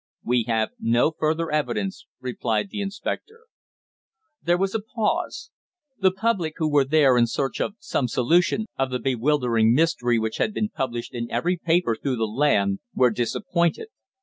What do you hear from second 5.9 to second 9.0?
The public who were there in search of some solution of the